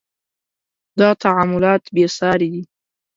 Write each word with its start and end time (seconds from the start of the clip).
•دا 0.99 1.09
تعاملات 1.23 1.83
بې 1.93 2.05
ساري 2.17 2.47
دي. 2.53 2.63